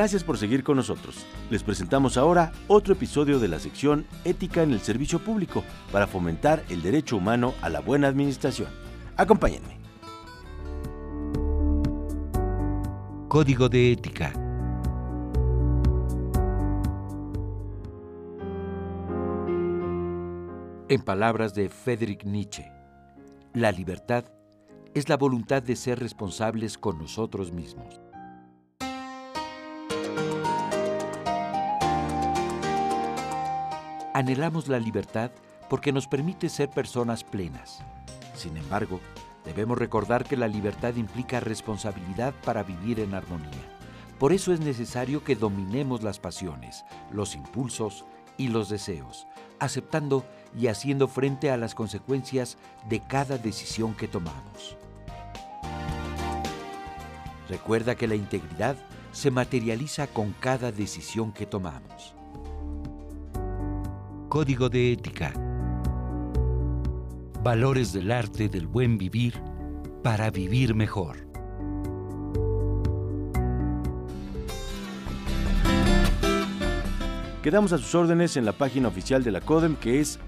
Gracias 0.00 0.24
por 0.24 0.38
seguir 0.38 0.64
con 0.64 0.76
nosotros. 0.76 1.26
Les 1.50 1.62
presentamos 1.62 2.16
ahora 2.16 2.52
otro 2.68 2.94
episodio 2.94 3.38
de 3.38 3.48
la 3.48 3.58
sección 3.58 4.06
Ética 4.24 4.62
en 4.62 4.72
el 4.72 4.80
Servicio 4.80 5.18
Público 5.18 5.62
para 5.92 6.06
fomentar 6.06 6.64
el 6.70 6.80
derecho 6.80 7.18
humano 7.18 7.52
a 7.60 7.68
la 7.68 7.80
buena 7.80 8.08
administración. 8.08 8.70
Acompáñenme. 9.18 9.78
Código 13.28 13.68
de 13.68 13.92
Ética. 13.92 14.32
En 20.88 21.02
palabras 21.02 21.52
de 21.52 21.68
Friedrich 21.68 22.24
Nietzsche, 22.24 22.72
la 23.52 23.70
libertad 23.70 24.24
es 24.94 25.10
la 25.10 25.18
voluntad 25.18 25.62
de 25.62 25.76
ser 25.76 25.98
responsables 25.98 26.78
con 26.78 26.96
nosotros 26.96 27.52
mismos. 27.52 28.00
Anhelamos 34.12 34.66
la 34.66 34.80
libertad 34.80 35.30
porque 35.68 35.92
nos 35.92 36.08
permite 36.08 36.48
ser 36.48 36.68
personas 36.68 37.22
plenas. 37.22 37.78
Sin 38.34 38.56
embargo, 38.56 38.98
debemos 39.44 39.78
recordar 39.78 40.24
que 40.24 40.36
la 40.36 40.48
libertad 40.48 40.96
implica 40.96 41.38
responsabilidad 41.38 42.34
para 42.44 42.64
vivir 42.64 42.98
en 42.98 43.14
armonía. 43.14 43.78
Por 44.18 44.32
eso 44.32 44.52
es 44.52 44.58
necesario 44.58 45.22
que 45.22 45.36
dominemos 45.36 46.02
las 46.02 46.18
pasiones, 46.18 46.84
los 47.12 47.36
impulsos 47.36 48.04
y 48.36 48.48
los 48.48 48.68
deseos, 48.68 49.28
aceptando 49.60 50.24
y 50.58 50.66
haciendo 50.66 51.06
frente 51.06 51.52
a 51.52 51.56
las 51.56 51.76
consecuencias 51.76 52.58
de 52.88 52.98
cada 53.00 53.38
decisión 53.38 53.94
que 53.94 54.08
tomamos. 54.08 54.76
Recuerda 57.48 57.94
que 57.94 58.08
la 58.08 58.16
integridad 58.16 58.76
se 59.12 59.30
materializa 59.30 60.08
con 60.08 60.32
cada 60.32 60.72
decisión 60.72 61.30
que 61.32 61.46
tomamos. 61.46 62.16
Código 64.30 64.68
de 64.68 64.92
Ética. 64.92 65.32
Valores 67.42 67.92
del 67.92 68.12
arte 68.12 68.48
del 68.48 68.68
buen 68.68 68.96
vivir 68.96 69.34
para 70.04 70.30
vivir 70.30 70.72
mejor. 70.72 71.16
Quedamos 77.42 77.72
a 77.72 77.78
sus 77.78 77.92
órdenes 77.96 78.36
en 78.36 78.44
la 78.44 78.52
página 78.52 78.86
oficial 78.86 79.24
de 79.24 79.32
la 79.32 79.40
CODEM 79.40 79.74
que 79.74 79.98
es 79.98 80.20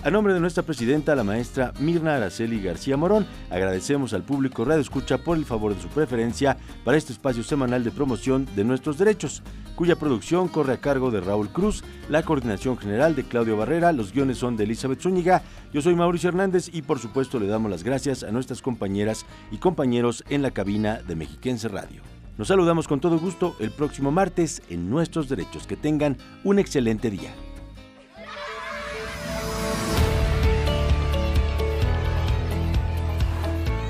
A 0.01 0.09
nombre 0.09 0.33
de 0.33 0.39
nuestra 0.39 0.63
presidenta, 0.63 1.13
la 1.13 1.25
maestra 1.25 1.73
Mirna 1.77 2.15
Araceli 2.15 2.61
García 2.61 2.95
Morón, 2.95 3.27
agradecemos 3.49 4.13
al 4.13 4.23
público 4.23 4.63
Radio 4.63 4.79
Escucha 4.79 5.17
por 5.17 5.37
el 5.37 5.43
favor 5.43 5.75
de 5.75 5.81
su 5.81 5.89
preferencia 5.89 6.55
para 6.85 6.95
este 6.95 7.11
espacio 7.11 7.43
semanal 7.43 7.83
de 7.83 7.91
promoción 7.91 8.47
de 8.55 8.63
nuestros 8.63 8.97
derechos, 8.97 9.43
cuya 9.75 9.97
producción 9.97 10.47
corre 10.47 10.71
a 10.71 10.79
cargo 10.79 11.11
de 11.11 11.19
Raúl 11.19 11.49
Cruz, 11.49 11.83
la 12.07 12.23
coordinación 12.23 12.77
general 12.77 13.13
de 13.13 13.25
Claudio 13.25 13.57
Barrera, 13.57 13.91
los 13.91 14.13
guiones 14.13 14.37
son 14.37 14.55
de 14.55 14.63
Elizabeth 14.63 15.01
Zúñiga, 15.01 15.43
yo 15.73 15.81
soy 15.81 15.95
Mauricio 15.95 16.29
Hernández 16.29 16.69
y 16.71 16.81
por 16.81 16.99
supuesto 16.99 17.37
le 17.37 17.47
damos 17.47 17.69
las 17.69 17.83
gracias 17.83 18.23
a 18.23 18.31
nuestras 18.31 18.61
compañeras 18.61 19.25
y 19.51 19.57
compañeros 19.57 20.23
en 20.29 20.43
la 20.43 20.51
cabina 20.51 21.01
de 21.05 21.17
Mexiquense 21.17 21.67
Radio. 21.67 22.01
Nos 22.37 22.47
saludamos 22.47 22.87
con 22.87 23.01
todo 23.01 23.19
gusto 23.19 23.53
el 23.59 23.69
próximo 23.69 24.11
martes 24.11 24.61
en 24.69 24.89
Nuestros 24.89 25.27
Derechos. 25.27 25.67
Que 25.67 25.75
tengan 25.75 26.15
un 26.45 26.57
excelente 26.57 27.09
día. 27.11 27.33